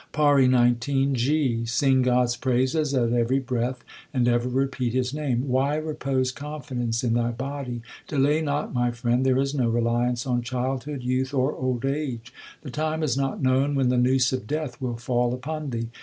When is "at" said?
2.95-3.13